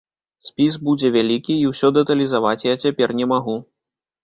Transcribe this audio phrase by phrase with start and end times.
[0.47, 3.55] Спіс будзе вялікі, і ўсё дэталізаваць я цяпер не магу.